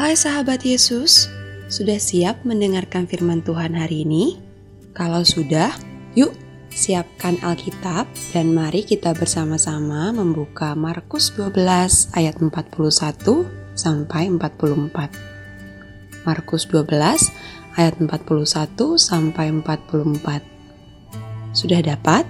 [0.00, 1.28] Hai sahabat Yesus,
[1.68, 4.40] sudah siap mendengarkan firman Tuhan hari ini?
[4.96, 5.76] Kalau sudah,
[6.16, 6.32] yuk
[6.72, 12.80] siapkan Alkitab dan mari kita bersama-sama membuka Markus 12 ayat 41
[13.76, 16.24] sampai 44.
[16.24, 18.08] Markus 12 ayat 41
[18.96, 21.52] sampai 44.
[21.52, 22.24] Sudah dapat?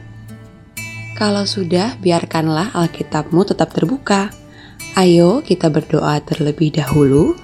[1.14, 4.34] Kalau sudah, biarkanlah Alkitabmu tetap terbuka.
[4.98, 7.38] Ayo kita berdoa terlebih dahulu,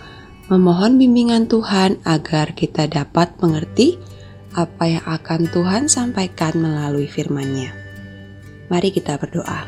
[0.47, 3.99] memohon bimbingan Tuhan agar kita dapat mengerti
[4.55, 7.75] apa yang akan Tuhan sampaikan melalui firman-Nya.
[8.71, 9.67] Mari kita berdoa.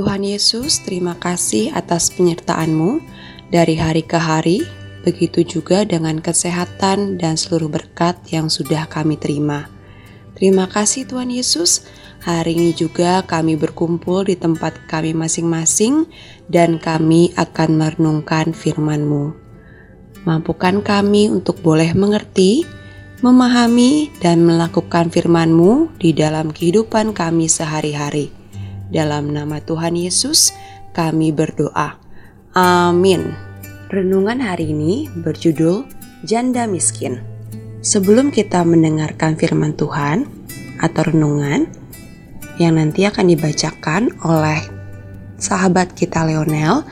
[0.00, 3.04] Tuhan Yesus, terima kasih atas penyertaan-Mu
[3.52, 4.64] dari hari ke hari,
[5.04, 9.68] begitu juga dengan kesehatan dan seluruh berkat yang sudah kami terima.
[10.40, 11.84] Terima kasih Tuhan Yesus,
[12.24, 16.08] hari ini juga kami berkumpul di tempat kami masing-masing
[16.48, 19.49] dan kami akan merenungkan firman-Mu.
[20.28, 22.68] Mampukan kami untuk boleh mengerti,
[23.24, 28.28] memahami dan melakukan firman-Mu di dalam kehidupan kami sehari-hari.
[28.92, 30.52] Dalam nama Tuhan Yesus,
[30.92, 31.96] kami berdoa.
[32.52, 33.32] Amin.
[33.88, 35.88] Renungan hari ini berjudul
[36.28, 37.22] Janda Miskin.
[37.80, 40.28] Sebelum kita mendengarkan firman Tuhan
[40.84, 41.64] atau renungan
[42.60, 44.60] yang nanti akan dibacakan oleh
[45.40, 46.84] sahabat kita Leonel,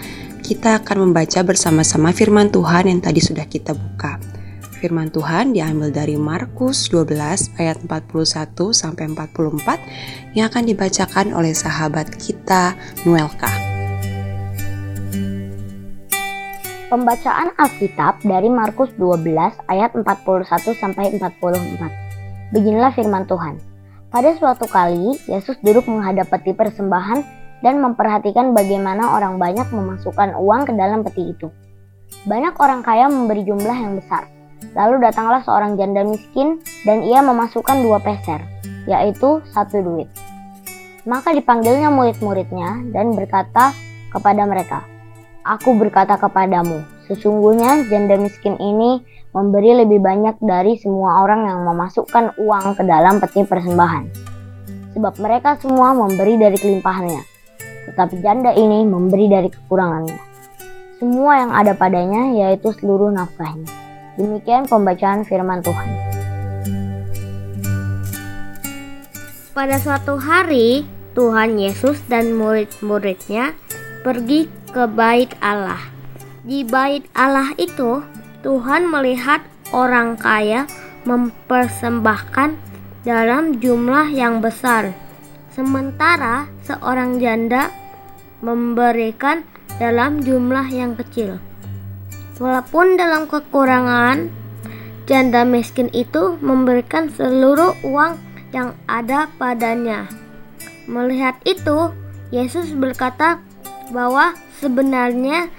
[0.48, 4.16] kita akan membaca bersama-sama firman Tuhan yang tadi sudah kita buka.
[4.80, 12.08] Firman Tuhan diambil dari Markus 12 ayat 41 sampai 44 yang akan dibacakan oleh sahabat
[12.16, 12.72] kita
[13.04, 13.52] Nuelka.
[16.88, 19.28] Pembacaan Alkitab dari Markus 12
[19.68, 20.48] ayat 41
[20.80, 22.56] sampai 44.
[22.56, 23.60] Beginilah firman Tuhan.
[24.08, 30.68] Pada suatu kali, Yesus duduk menghadap peti persembahan dan memperhatikan bagaimana orang banyak memasukkan uang
[30.68, 31.50] ke dalam peti itu.
[32.24, 34.26] Banyak orang kaya memberi jumlah yang besar,
[34.74, 38.42] Lalu datanglah seorang janda miskin dan ia memasukkan dua peser,
[38.90, 40.10] yaitu satu duit.
[41.08, 43.72] Maka dipanggilnya murid-muridnya dan berkata
[44.12, 44.84] kepada mereka,
[45.46, 49.00] Aku berkata kepadamu, sesungguhnya janda miskin ini
[49.32, 54.04] memberi lebih banyak dari semua orang yang memasukkan uang ke dalam peti persembahan.
[54.92, 57.37] Sebab mereka semua memberi dari kelimpahannya,
[57.92, 60.20] tetapi janda ini memberi dari kekurangannya.
[60.98, 63.70] Semua yang ada padanya yaitu seluruh nafkahnya.
[64.18, 65.88] Demikian pembacaan firman Tuhan.
[69.54, 70.86] Pada suatu hari,
[71.18, 73.54] Tuhan Yesus dan murid-muridnya
[74.06, 75.82] pergi ke bait Allah.
[76.46, 78.02] Di bait Allah itu,
[78.46, 79.42] Tuhan melihat
[79.74, 80.70] orang kaya
[81.02, 82.54] mempersembahkan
[83.02, 84.94] dalam jumlah yang besar,
[85.58, 87.74] sementara seorang janda
[88.46, 89.42] memberikan
[89.82, 91.42] dalam jumlah yang kecil.
[92.38, 94.30] Walaupun dalam kekurangan,
[95.10, 98.14] janda miskin itu memberikan seluruh uang
[98.54, 100.06] yang ada padanya.
[100.86, 101.90] Melihat itu,
[102.30, 103.42] Yesus berkata
[103.90, 105.50] bahwa sebenarnya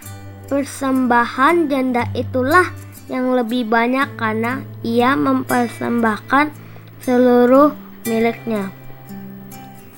[0.48, 2.72] persembahan janda itulah
[3.12, 6.56] yang lebih banyak karena ia mempersembahkan
[7.04, 7.76] seluruh
[8.08, 8.79] miliknya.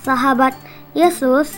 [0.01, 0.57] Sahabat
[0.97, 1.53] Yesus,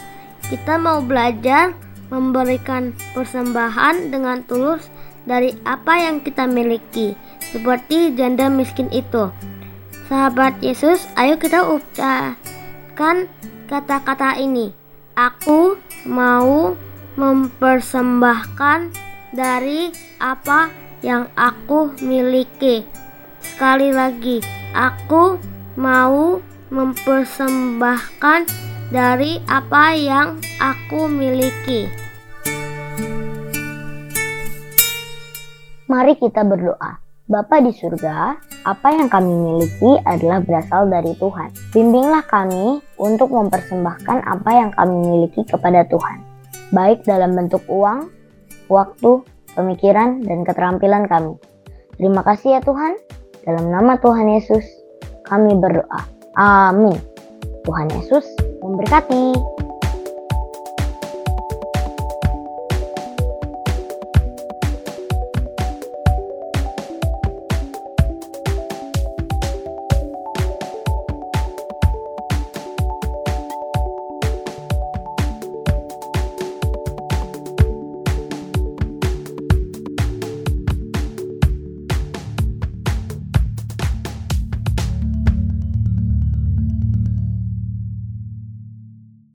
[0.51, 1.71] kita mau belajar
[2.11, 4.91] memberikan persembahan dengan tulus
[5.23, 9.31] dari apa yang kita miliki, seperti janda miskin itu.
[10.11, 13.31] Sahabat Yesus, ayo kita ucapkan
[13.71, 14.75] kata-kata ini.
[15.15, 16.75] Aku mau
[17.15, 18.91] mempersembahkan
[19.31, 20.67] dari apa
[20.99, 22.83] yang aku miliki.
[23.39, 24.43] Sekali lagi,
[24.75, 25.39] aku
[25.79, 26.43] mau
[26.73, 28.49] mempersembahkan
[28.89, 31.85] dari apa yang aku miliki.
[35.85, 36.97] Mari kita berdoa.
[37.23, 38.35] Bapa di surga,
[38.67, 41.53] apa yang kami miliki adalah berasal dari Tuhan.
[41.71, 46.19] Bimbinglah kami untuk mempersembahkan apa yang kami miliki kepada Tuhan,
[46.75, 48.11] baik dalam bentuk uang,
[48.67, 49.23] waktu,
[49.55, 51.39] pemikiran, dan keterampilan kami.
[51.95, 52.99] Terima kasih ya Tuhan.
[53.47, 54.67] Dalam nama Tuhan Yesus,
[55.23, 56.22] kami berdoa.
[56.37, 56.97] Amin.
[57.63, 58.25] Tuhan Yesus
[58.59, 59.33] memberkati.